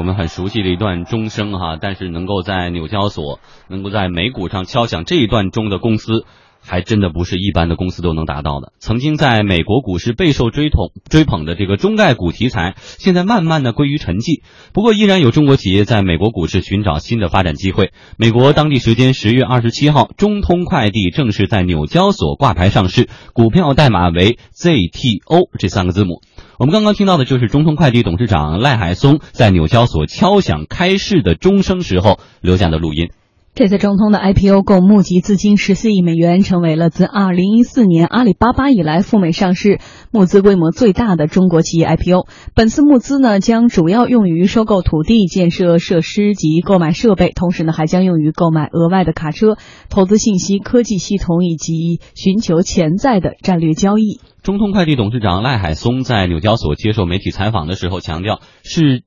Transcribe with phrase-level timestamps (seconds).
[0.00, 3.38] 我们很熟悉的一段钟声哈，但是能够在纽交所、
[3.68, 6.24] 能够在美股上敲响这一段钟的公司。
[6.62, 8.74] 还真的不是一般的公司都能达到的。
[8.80, 14.42] 曾经在美国股市备受追捧追捧的这个中概股题材，现在慢慢的归于沉寂。
[14.74, 17.92] 不过，依然有中国企业在美国股市寻找新的发展机会。
[18.18, 26.20] 美国当地时间十月二十七号，中通快递正式在纽交所挂牌上市，股票代码为 ZTO 这三个字母。
[26.60, 33.08] 我们刚刚听到的就是中通快递董事长赖海松在纽交所敲响开市的钟声时候留下的录音。
[33.54, 42.26] 这次中通的 IPO 共募集资金十四亿美元，成为了自二零一四年阿里巴巴以来赴美上市募资规模最大的中国企业 IPO。
[42.54, 49.56] 本次募资呢，将主要用于收购土地、建设设施及购买设备，同时呢，还将用于购买额外的卡车、
[49.88, 54.20] 投资信息科技系统以及寻求潜在的战略交易。
[54.42, 59.02] 中通快递董事长赖海松在纽交所接受媒体采访的时候强调，是。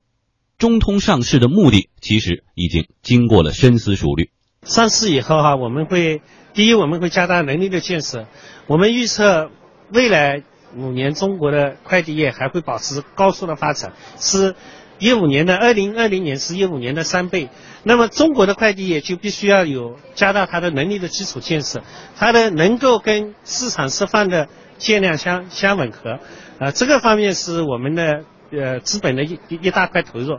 [0.56, 4.30] 中通上市的目的其实已经经过了深思熟虑。
[4.62, 6.22] 上市以后哈，我们会
[6.54, 8.28] 第一，我们会加大能力的建设。
[8.68, 9.50] 我们预测
[9.92, 10.44] 未来
[10.76, 14.54] 五年中国的快递业还会保持高速的发展，是
[15.00, 17.48] 一五年的二零二零年是一五年的三倍。
[17.82, 21.82] 那么中国的快递业就必须要有加大它的能力的基础建设，
[22.16, 26.20] 它的能够跟市场释放的建量相相吻合。
[26.58, 28.24] 啊，这个方面是我们的。
[28.52, 30.38] 呃，资本的一一大块投入。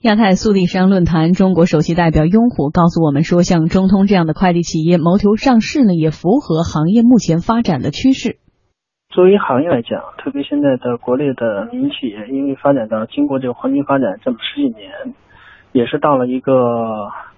[0.00, 8.38] 亚太速递商论坛中国首席代表雍虎告诉我们说，像中通这样的快递企业谋求上市呢，也符合行业目前发展的趋势。
[9.10, 15.14] 作为行业来讲，特别现在的国内的民营企业，因为发展到经过这个黄金发展这么十几年，
[15.70, 16.52] 也是到了一个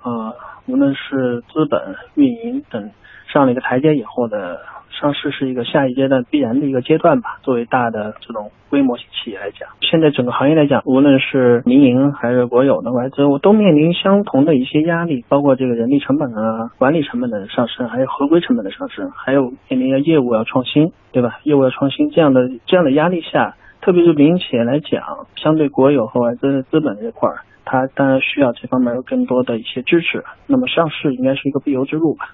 [0.03, 0.33] 呃，
[0.67, 2.91] 无论是资本运营等
[3.31, 4.61] 上了一个台阶以后的。
[4.93, 7.39] 上市是一个下一阶段必然的一个阶段吧。
[7.43, 21.41] 作为大的这种规模型企业来讲，现在整个行业来讲，无论是民营还是国有的外资，我都面临相同的一些压力，包括这个人力成本啊、管理成本的上升，还有合规成本的上升，还有面临的业务要创新，对吧？
[21.43, 30.25] 业务要创新这样的这样的压力下，特别是民营企业来讲，相对国有和外资资本这块儿，它当然需要这方面有更多的一些支持。
[30.47, 32.31] 那么上市应该是一个必由之路吧。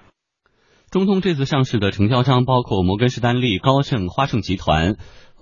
[0.91, 4.95] 中通这次上市的承销商包括摩根士丹利、高盛、花盛集团、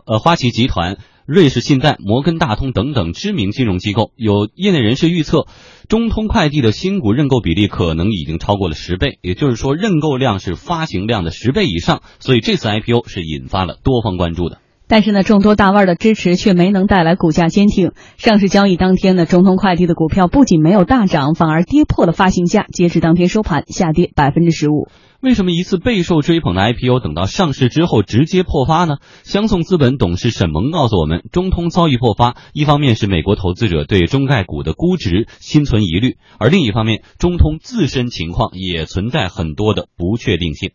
[0.06, 4.12] 呃花旗集团、瑞士信贷、摩根大通等等知名金融机构。
[4.18, 5.47] 有业内人士预测，
[5.88, 12.02] 中通快递的新股认购比例可能已经超过了十倍，也就是说认购量是发行量的十倍以上。
[12.19, 14.59] 所以这次 IPO 是引发了多方关注的。
[14.87, 17.91] 但是呢，众多大腕的支持却没能带来股价坚挺。
[18.17, 24.87] 上市交易当天呢，中通快递的股票不仅没有大涨，反而跌破了发行价，截至当天收盘下跌百分之十五。
[25.19, 28.97] 为什么一次备受追捧的 IPO 等到上市之后直接破发呢？
[29.23, 40.71] 相送资本董事沈萌告诉我们，中通遭遇破发，一方面是美国投资者对中概股的估值心存疑虑，而另一方面，中通自身情况也存在很多的不确定性。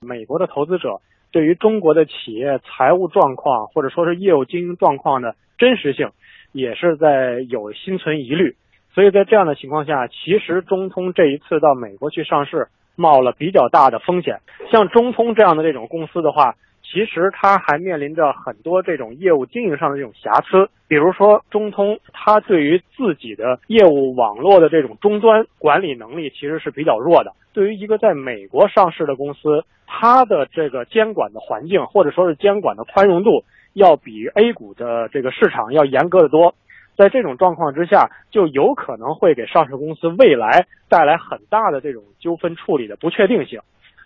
[0.00, 1.00] 美国的投资者
[1.32, 6.10] 对于中国的企业财务状况或者说是业务经营状况的真实性，
[6.52, 8.56] 也是在有心存疑虑。
[8.94, 12.68] 所以在这样的情况下，其实中通这一次到美国去上市。
[12.98, 14.40] 冒了比较大的风险，
[14.72, 16.54] 像中通这样的这种公司的话，
[16.88, 20.70] 其实它还面临着很多这种业务经营上的这种瑕疵。
[20.88, 27.32] 比如说，中通它对于自己的业务网络的这种终端管理能力其实是比较弱的。
[27.52, 36.54] 对于一个在美国上市的公司，它的这个监管的环境或者说是监管的宽容度，要比 A 股的这个市场要严格的多。
[36.96, 43.60] 在这种状况之下，就有可能会给上市公司未来带来很大的这种纠纷处理的不确定性。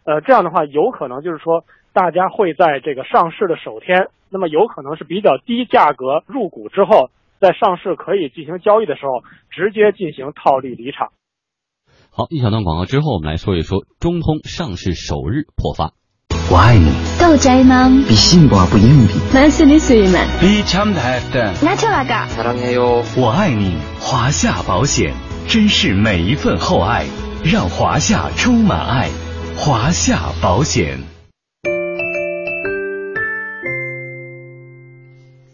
[0.05, 7.09] 呃，这样的话，有可能就是说，大家会在这个上市的首天，那么有可能是比较低价格入股之后，
[7.39, 11.09] 在上市可以进行交易的时候，直接进行套利离场。
[12.11, 15.93] 好，一小段广告之后，我们来说一说中通上市首日破发。
[16.51, 17.89] 我爱你，够宅吗？
[18.07, 19.17] 比信不不硬币。
[19.33, 20.27] 만스니스이 만。
[20.39, 21.51] 比强台的。
[21.55, 23.03] 나처라가 사랑해 요。
[23.17, 25.15] 我爱你，华夏保险，
[25.47, 27.07] 珍视每一份厚爱，
[27.43, 29.09] 让华夏充满爱。
[29.62, 31.00] 华夏保险。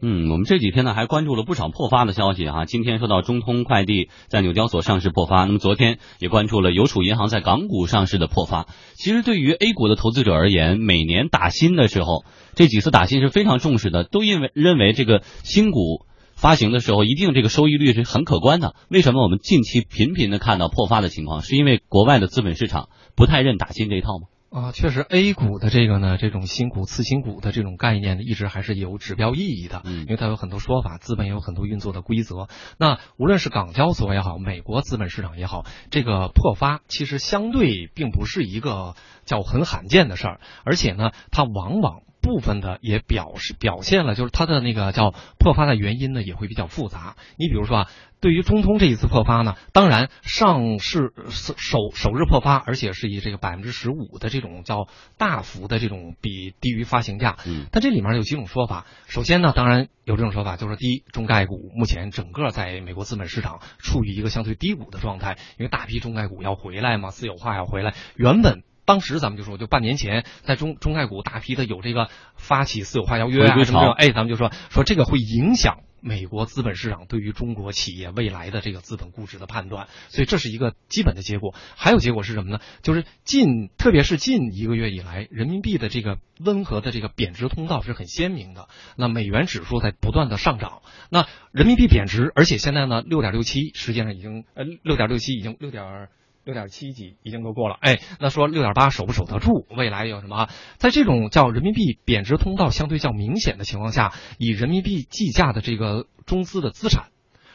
[0.00, 2.67] 嗯，我们这几天呢还关注了不少破发的消息哈。
[2.67, 8.69] 今天说到中通快递在纽交所上市破发，那么昨天也关注了邮储银行在港股上市的破发。
[8.94, 12.25] 其实对于 A 股的投资者而言，每年打新的时候，
[12.55, 18.76] 这几次打新是非常重视的，都因为认为这个新股发行的时候一定这个收益率是很可观的。
[18.88, 21.42] 为什么我们近期频频的看到破发的情况？
[21.42, 24.28] 是因为国外的资本市场不太认打新这一套吗？
[24.48, 32.48] 啊，确实，A 股的这个呢，这种新股、次新股的这种概念呢，一直还是有指标意义的，嗯因为它有很多说法，资本也有很多运作的规则。
[32.78, 38.94] 那无论是港交所也好，美国资本市场也好，这个破发其实相对并不是一个
[39.24, 42.02] 叫很罕见的事儿，而且呢，它往往。
[42.26, 47.17] 部分的也表示表现了，就是它的那个叫破发的原因呢，也会比较复杂。
[47.38, 47.90] 你比如说啊，
[48.20, 57.37] 对于中通这一次破发呢，当然上市首首日破发，而且是以这个百分之十五的这种叫大幅的这种比低于发行价。
[57.46, 58.87] 嗯，但这里面有几种说法。
[59.06, 68.64] 首先呢，当然有这种说法，就是第一，中概股目前整个在美国资本市场处于一个相对低谷的状态，因为大批中概股要回来嘛，私有化要回来，原本。
[68.86, 81.52] 当时咱们就说，就半年前，在中中概股大批的有这个发起私有化邀约啊什么哎，咱们就说说这个会影响美国资本市场对于中国企业未来的这个资本估值的判断，所以这是一个基本的结果。
[81.74, 82.60] 还有结果是什么呢？
[82.82, 88.68] 就是近，特别是近一个月以来，人民币的这个温和的这个贬值通道是很鲜明的。
[88.96, 96.08] 那美元指数在不断的上涨，那人民币贬值，而且现在呢，六点六七，实际上已经呃六点六七已经六点。
[96.46, 99.66] 六点七几已经都过了，哎，那说六点八守不守得住？
[99.76, 100.48] 未来有什么？
[100.76, 107.06] 在这种叫人民币贬值通道相对较明显的情况下，以人民币计价的这个中资的资产，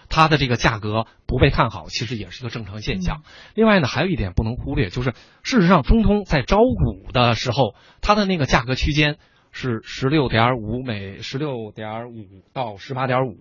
[0.10, 3.22] 它的这个价格不被看好，其实也是一个正常现象。
[3.56, 9.16] 另外呢，还有一点不能忽略，就是事实上中通在招股的时候，它的那个价格区间
[9.54, 13.38] 是十六点五美，十六点五到十八点五，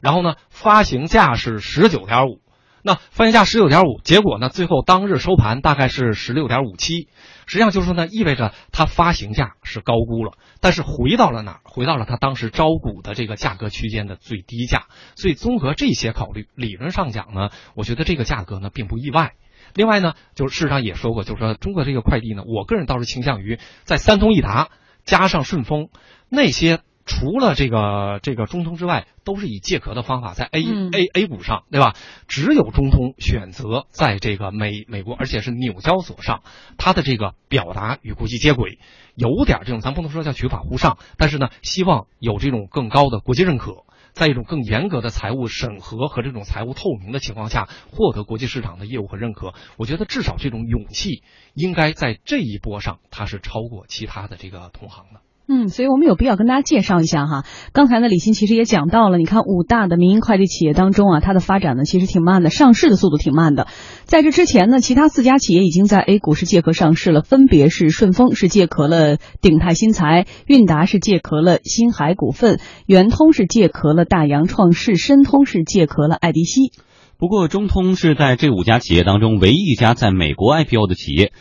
[0.00, 2.43] 然后呢，发行价是十九点五。
[2.86, 7.08] 那发行价十九点五，结果呢，最后当日收盘大概是十六点五七，
[7.46, 11.60] 实际上就是说呢，意味着它发行价是高估了，但是回到了哪儿？
[11.64, 14.82] 回到了它当时招股的这个价格区间的最低价。
[15.16, 19.32] 所以综合这些考虑，理论上讲呢，我觉得这个价格呢并不意外。
[19.72, 24.68] 另外呢，就是事实上也说过，就是说中国这个快递呢，我个人倒是倾向于在三通一达
[25.06, 25.88] 加上顺丰
[26.28, 26.80] 那些。
[27.06, 31.94] 除了这个这个中通之外，都是以借壳的方法在 A、嗯 A A 股上，对吧？
[32.28, 36.42] 只有中通选择在这个美美国，而且是纽交所上，
[36.78, 38.78] 它的这个表达与国际接轨，
[39.14, 43.84] 有点这种，咱不能说叫取法乎上，但是呢，希望有这种更高的国际认可。
[44.12, 55.20] 在一种更严格的财务审核和这种财务透明的情况下，获得国际市场的业务和认可，我觉得至少这种勇气应该在这一波上，它是超过其他的这个同行的。
[55.46, 57.44] 嗯，所以我们有必要跟大家介绍一下哈。
[57.74, 63.66] 刚才呢，李欣其实也讲到了，你看五大的民营快递企业当中啊，它的发展呢其实挺慢的，上市的速度挺慢的。
[64.04, 76.72] 在这之前呢，其他四家企业已经在 A 股是借壳上市了，分别是顺丰是借壳了鼎泰新材，韵达是借壳了新海股份，圆通是借壳了大洋创世，申通是借壳了爱迪西。
[77.18, 81.32] 不过，中通是在这五家企业当中唯一一家在美国 IPO 的企业。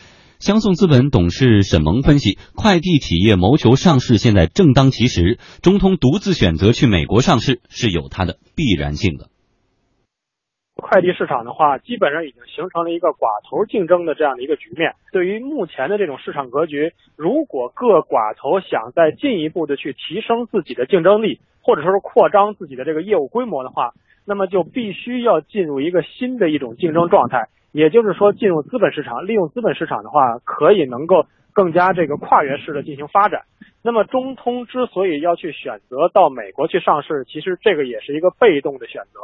[0.43, 9.31] 相送资本董事沈萌分析，快递企业谋求上市现在正当其时，中通独自选择去美国上市是有它的必然性的。
[10.75, 14.99] 快递市场的话，基本上已经形成了一个寡头竞争的这样的一个局面。
[15.13, 23.93] 对于目前的这种市场格局，如果各寡头想再进一步的去提升自己的竞争力，或者说是扩张自己的这个业务规模的话，
[24.27, 27.47] 那么就必须要进入一个新的一种竞争状态。
[27.73, 33.41] 也就是说，进入资本市场，利用资本市场的话，可以能够更加这个跨越式的进行发展。
[33.83, 39.19] 那么，中通之所以要去选择到美国去上市，其实这个也是一个被动的选择，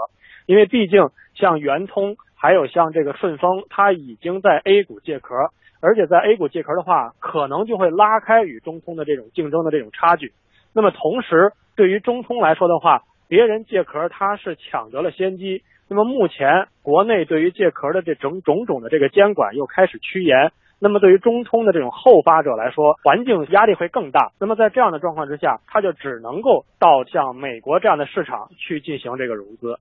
[0.47, 5.35] 因为毕竟像圆通，还有像这个顺丰，它已经在 A 股借壳，
[5.79, 10.33] 而且在 A 股借壳的话，可能就会拉开与中通的这种竞争的这种差距。
[10.73, 15.61] 那么，同时对于中通来说的话，别人借壳它是抢得了先机。
[15.89, 24.31] 那么目前国内对于借壳的这种种种的这个监管又开始趋严，那么对于中通的这种后发者来说，环境压力会更大。
[24.39, 29.79] 那么在这样的状况之下，他就只能够到像美国这样的市场去进行这个融资。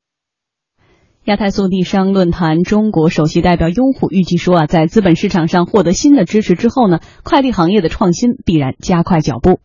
[1.24, 9.60] 亚太速递商论坛中国首席代表雍虎预计说啊，在资本市场上获得新的支持之后呢，快递行业的创新必然加快脚步。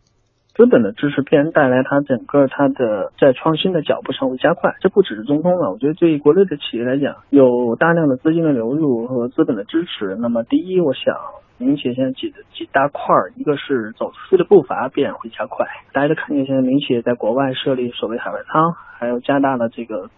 [0.55, 5.71] 资本的支持必然带来它整个它的在创新的脚步上会加快，这不只是中通了。
[5.71, 10.15] 我觉得对于国内的企业来讲，有大量的资金的流入和资本的支持。
[10.19, 11.17] 那么第一，我想
[11.57, 15.65] 民企现在几几大块儿，一个是走出去的步伐必然会加快。
[15.91, 20.09] 大家都看见现在民企业在国外设立所谓海外仓，还有加大了这个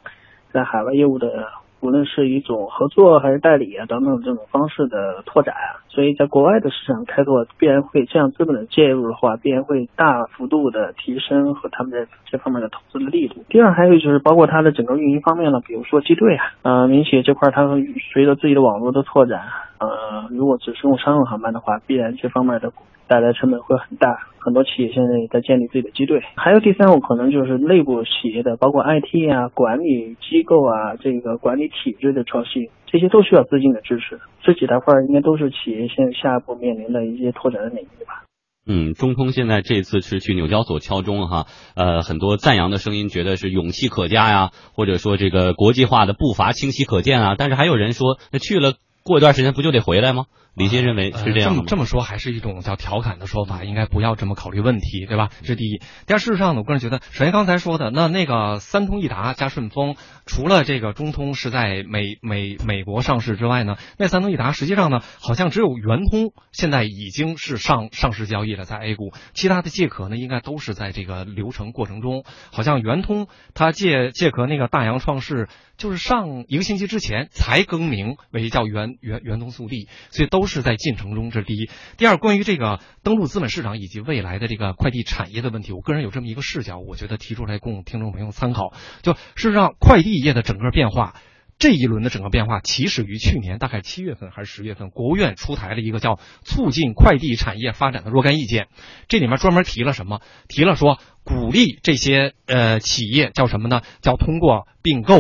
[0.52, 1.48] 在海外业务的。
[1.86, 13.46] 无论是一种合作还是代理啊等等这种方式的拓展啊，所以在国外的市场开拓必然会这样资本的介入的话，必然会大幅度的提升和他们在这方面的投资的力度。
[13.50, 19.42] 第二，还有就是包括它的整个运营方面呢，比如说机队啊，呃，民企这块它会随着自己的网络的拓展，
[19.80, 22.72] 呃，如果只是用商用航班的话，必然这方面的
[23.08, 24.30] 带来成本会很大。
[24.40, 26.22] 很多企业现在也在建立自己的机队。
[26.36, 34.20] 还有第三种可能就是内部企业的，包括 IT 啊、管理机构啊、这个管理体制的创新，这些都需要资金的支持。
[34.44, 38.24] 这几大块应该都是企业现在下一步面临的一些拓展的领域吧。
[38.68, 47.36] 嗯，中通现在这次是去纽交所敲钟哈，呃，很多赞扬的声音，觉得是勇气可嘉呀，或者说这个国际化的步伐清晰可见啊。
[47.38, 48.74] 但是还有人说，那去了
[49.06, 50.26] 过一段时间不就得回来吗？
[50.56, 55.30] 李欣认为是这样这么这么说还是一种叫调侃的说法，应该不要这么考虑问题，对吧？
[55.42, 55.82] 这是第一。
[56.08, 72.24] 第二，事实上呢，我个人觉得，首先刚才说的那那个三通一达加顺丰，除了这个中通是在美美美国上市之外呢，那三通一达实际上呢，好像只有圆通现在已经是上上市交易了，在 A 股，其他的借壳呢，应该都是在这个流程过程中。
[72.54, 80.45] 好像圆通它借借壳那个大洋创世，就是上一个星期之前才更名为叫圆圆圆通速递，所以都。
[80.46, 81.72] 都是在进程中，这是第一。
[81.98, 88.72] 第二，关于这个登陆资本市场以及未来的这个快递产业的问题，我个人有这么一个视角，我觉得提出来供听众朋友参考。
[89.02, 91.16] 就事实上，快递业的整个变化，
[91.58, 96.12] 这一轮的整个变化，起始于去年大概七月份还是十月份，国务院出台了一个叫
[96.44, 98.66] 《促进快递产业发展的若干意见》，
[99.08, 100.22] 这里面专门提了什么？
[100.48, 103.82] 提了说鼓励这些呃企业叫什么呢？
[104.02, 105.18] 叫通过并购、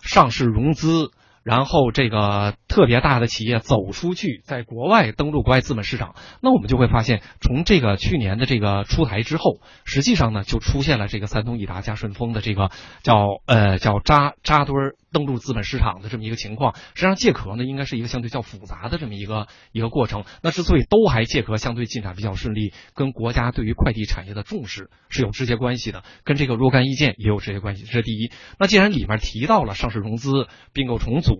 [0.00, 1.10] 上市融资。
[1.42, 12.70] 然后这个特别大的企业走出去，在国外登陆国外资本市场，那我们就会发现，从这个去年的这个出台之后，实际上呢，就出现了这个三通一达加顺丰的这个
[13.02, 14.94] 叫呃叫扎扎堆儿。
[15.12, 20.24] 登陆资本市场的这么一个情况，实际上借壳呢应该是一个相对较复杂的这么一个一个过程。
[20.42, 27.84] 那之所以都还借壳相对进展比较顺利，跟国家对于快递产业的重视是有直接关系的，跟这个若干意见也有直接关系。
[27.84, 28.30] 这是第一。
[28.58, 31.34] 那既然里面提到了上市融资、并购重组，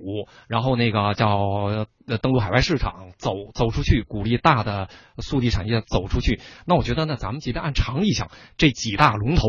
[0.48, 1.28] 然后那个叫
[2.06, 9.42] 呃登陆海外市场、走走出去，鼓励大的速递产业走出去，那我觉得呢，咱们即便按常理想，这几大龙头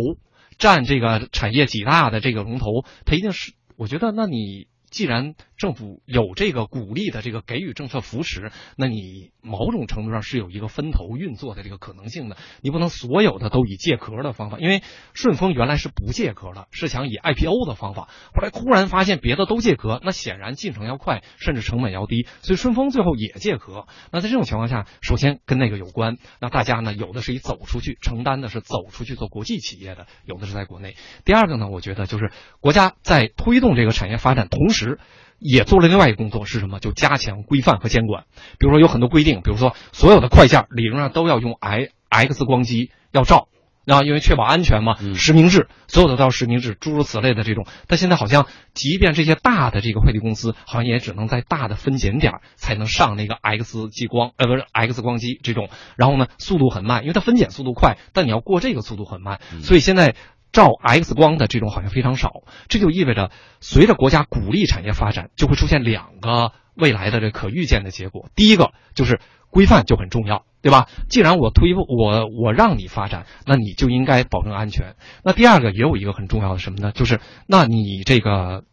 [0.59, 2.67] 占这个产业几大的这个龙头，
[3.05, 3.53] 它一定是。
[3.81, 9.29] 我觉得，那你既然政府有这个鼓励的这个给予政策扶持，那你。
[9.43, 14.83] 某种程度上是有一个分头运作的这个可能性的，你不能所有的都以借壳的方法，因为
[15.15, 23.87] 顺丰原来是不借壳的，是想以 IPO 的方法，后来突然发现别的都借壳，那显然进程要快，甚至成本要低，所以顺丰最后也借壳。
[24.11, 30.95] 那在这种情况下，首先跟那个有关，那大家呢有的是以走出去承担的是走出去做国际企业的，有的是在国内。
[31.25, 34.99] 第二个呢，我觉得就是国家在推动这个产业发展同时。
[35.41, 36.79] 也做了另外一个工作是什么？
[36.79, 38.25] 就加强规范和监管。
[38.59, 43.47] 比如说有很多规定，比如说所有的快件理论上都要用 I X 光机要照，
[43.87, 47.65] 啊，因为确保安全嘛，实名制，所有的都要实名制，诸如此类的这种。
[47.87, 48.45] 但现在好像，
[48.75, 55.69] 即便这些大的这个快递公司，好像也只能在大的分拣点才能上那个 X 激光，呃，不是 X 光机这种。
[55.97, 60.13] 然后呢，速度很慢，因为它分拣速度快，但你要过这个速度很慢，所以现在。
[60.51, 63.31] 照 X 光的这种好像非常少，这就意味着
[63.61, 68.29] 随着国家鼓励产业发展，就会出现两个未来的这可预见的结果。
[68.35, 70.87] 第一个就是规范就很重要，对吧？
[71.09, 74.95] 既然我推我我让你发展，那你就应该保证安全。
[75.23, 76.91] 那第二个也有一个很重要的什么呢？
[76.91, 78.63] 就是那你这个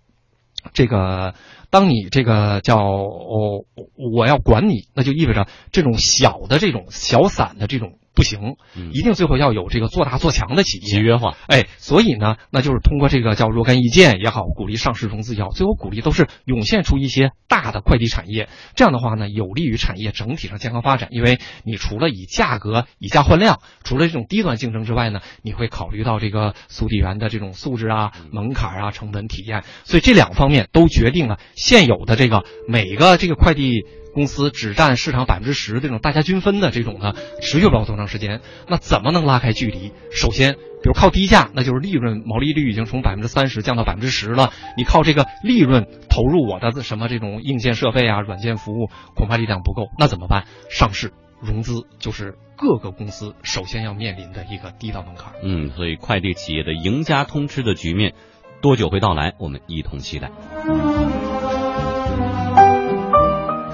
[0.72, 1.34] 这个，
[1.70, 7.98] 当你这个叫哦我要管你，那就意味着这种小的这种小散的这种。
[8.18, 8.56] 不行，
[8.92, 11.36] 一定最后要有这个做大做强的企业，集约化。
[11.46, 18.48] 哎，所以呢，那就是通过这个叫若干意见也好，鼓励上市融资也好，最后鼓励都是涌现出一些大的快递产业。
[18.74, 21.10] 这样的话呢，有利于产业整体上健康发展。
[21.12, 29.62] 因为你除了以价格以价换量，除了这种低端竞争之外呢，你会考虑到这个速递员的这种素质啊、门槛啊、成本体验。
[29.84, 33.84] 所以这两方面都决定了现有的这个每个这个快递。
[34.18, 38.40] 公司只占市场百分之十，这种大家均分的这种呢，持续不了多长时间。
[38.66, 39.92] 那怎么能拉开距离？
[40.10, 44.50] 首先，比如靠低价，那就是利润毛利率已经从百分之三十降到百分之十了。
[44.76, 49.86] 你靠这个利润投入我的什么这种硬件设备啊、软件服务，恐怕力量不够。
[49.96, 50.46] 那怎么办？
[50.68, 55.34] 上市融资就是各个公司首先要面临的一个第一道门槛。
[55.44, 58.14] 嗯，所以快递企业的赢家通吃的局面，
[58.62, 59.34] 多久会到来？
[59.38, 60.32] 我们一同期待。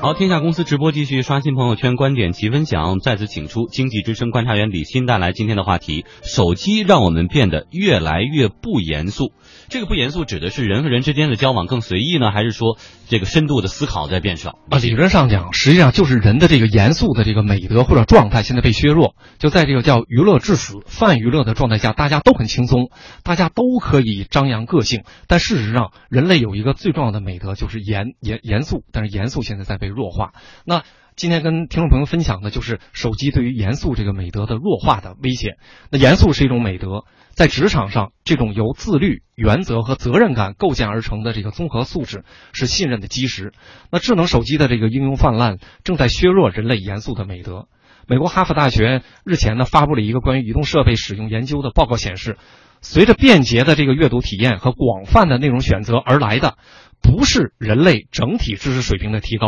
[0.04, 9.32] 好，天下公司直播继续刷新朋友圈观点及分享，再次请出经济之声观察员李欣带来今天的话题：手机让我们变得越来越不严肃。
[9.70, 12.76] 这个不严肃指的是人和人之间的交往更随意呢，还是说
[13.08, 14.58] 这个深度的思考在变少？
[14.68, 22.90] 啊，理论上讲，实际上就是人的这个严肃的这个美德或者状态现在被削弱，就在这个叫娱乐至死、泛娱乐的状态下，大家都很轻松，
[23.22, 30.32] 大家都可以张扬个性，但事实上，人类有一个最重要的美德就是严严严肃，但是严肃现在在被弱化。
[30.66, 30.82] 那
[31.16, 35.56] 今天跟听众朋友分享的就是手机对于严肃这个美德的弱化的危险。
[35.90, 43.52] 那严肃是一种美德，在职场上，这种由自律、原则和责任感构建而成的这个综合素质是信任的基石。
[43.92, 47.68] 那智能手机的这个应用泛滥，正在削弱人类严肃的美德。
[48.08, 52.38] 美国哈佛大学日前呢发布了一个关于移动设备使用研究的报告，显示，
[52.80, 56.58] 随着便捷的这个阅读体验和广泛的内容选择而来的，
[57.00, 59.46] 不是人类整体知识水平的提高。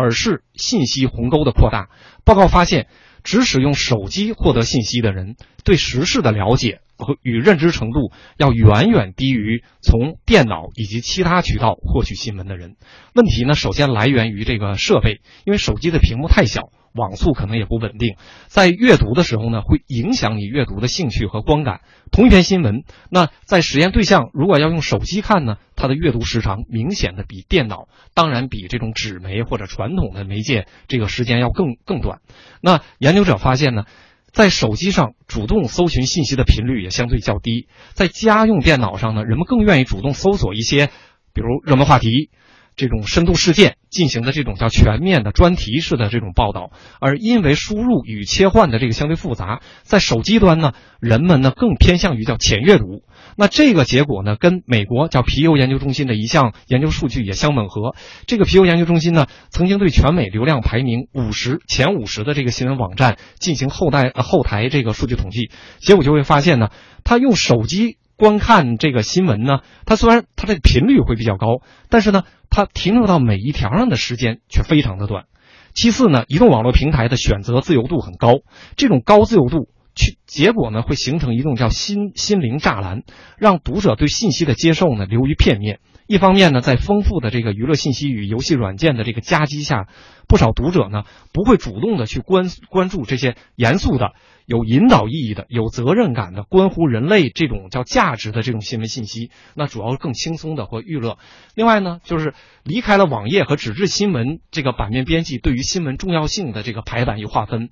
[0.00, 1.88] 而是信息鸿沟的扩大。
[2.24, 2.88] 报告发现，
[3.22, 12.76] 只使用手机获得信息的人，对时事的了解和与认知程度要远远低于从电脑以及其他渠道获取新闻的人。
[13.14, 16.70] 问题呢，首先来源于这个设备，因为手机的屏幕太小。
[16.92, 18.16] 网速可能也不稳定，
[18.48, 21.82] 在阅读的时候呢，会影响你阅读的兴趣和观感。
[22.10, 32.20] 同一篇新闻，那在实验对象如果要用手机看呢，它的阅读时长明显的比电脑，当然比这种纸媒或者传统的媒介这个时间要更更短。
[32.60, 33.84] 那研究者发现呢，
[34.30, 40.88] 在手机上主动搜寻信息的频率也相对较低，在家用电脑上呢，人们更愿意主动搜索一些，
[41.32, 42.28] 比如热门话题。
[42.76, 53.04] 这种深度事件进行的这种叫全面的专题式的这种报道，而因为输入与切换的这个相对复杂，在手机端呢，人们呢更偏向于叫浅阅读。
[53.36, 57.94] 那这个结果呢，跟美国叫皮尤研究中心的一项研究数据也相吻合。
[58.26, 66.68] 这个皮尤研究中心呢，曾经对全美流量排名五十前五十的这个新闻网站进行后代后台这个数据统计，结果就会发现呢，
[67.04, 67.98] 他用手机。
[68.20, 75.24] 观看这个新闻呢，它虽然它的频率会比较高，但是呢，它停留到每一条上的时间却非常的短。
[75.72, 78.34] 其次呢，移动网络平台的选择自由度很高，
[78.76, 83.02] 这种高自由度去结果呢，会形成一种叫心心灵栅栏，
[83.38, 85.80] 让读者对信息的接受呢流于片面。
[86.10, 89.86] 一方面呢，在丰富的这个娱乐信息与游戏软件的这个夹击下，
[90.26, 94.10] 不少读者呢不会主动的去关关注这些严肃的、
[94.44, 99.30] 有引导意义的、有责任感的、关乎人类这种叫价值的这种新闻信息。
[99.54, 101.16] 那主要更轻松的或娱乐。
[101.54, 102.34] 另外呢，就是
[102.64, 107.68] 离开了网页和纸质新闻这个版面编辑对于新闻重要性的这个排版与划分，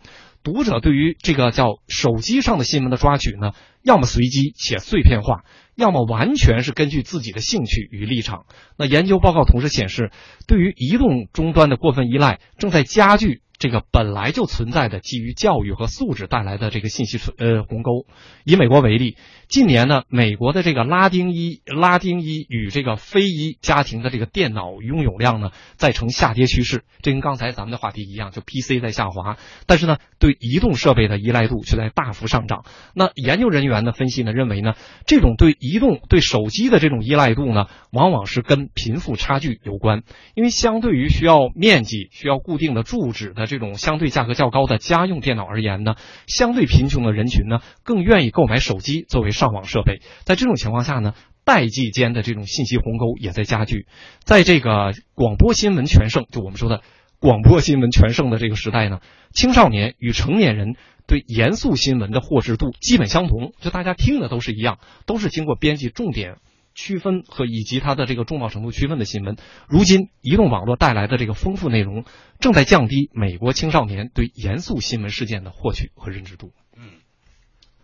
[0.53, 5.45] 读者对于这个叫手机上的新闻的抓取呢，要么随机且碎片化。
[5.77, 8.47] 要么完全是根据自己的兴趣与立场。
[8.79, 10.11] 那研究报告同时显示，
[10.47, 13.43] 对于移动终端的过分依赖，正在加剧。
[13.59, 18.07] 这个本来就存在的基于教育和素质带来的这个信息存呃鸿沟。
[18.45, 19.17] 以美国为例，
[19.49, 26.85] 近年呢，美国的这个拉丁裔拉丁裔与这个非裔家庭的这个电脑拥有量呢，在呈下跌趋势。
[27.03, 32.65] 这跟刚才咱们的话题一样，就 PC 在下滑，但是呢，对移动设备的依赖度却在大幅上涨。
[32.95, 40.05] 那研究人员的分析呢，认为呢，这种对移动对手机的这种依赖度呢，往往是跟贫富差距有关，
[40.37, 43.48] 因为相对于需要面积、需要固定的住址的。
[43.49, 45.97] 这种相对价格较高的家用电脑而言呢，
[46.29, 50.01] 相对贫穷的人群呢，更愿意购买手机作为上网设备。
[50.25, 53.87] 在这种情况下呢，代际间的这种信息鸿沟也在加剧。
[54.21, 56.83] 在这个广播新闻全盛，就我们说的
[57.19, 59.01] 广播新闻全盛的这个时代呢，
[59.33, 66.37] 青少年与成年人对严肃新闻的获知度基本相同，就大家听的都是一样，都是经过编辑重点。
[66.79, 69.37] 区分和以及它的这个重要程度区分的新闻，
[69.69, 72.05] 如今移动网络带来的这个丰富内容，
[72.39, 76.53] 正在降低美国青少年对严肃新闻事件的获取和认知度。
[76.77, 77.01] 嗯，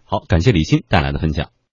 [0.04, 1.50] 好，感谢李欣带来的分享。